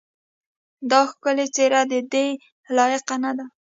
[0.89, 2.27] دا ښکلې څېره ددې
[2.75, 3.45] لایقه نه ده.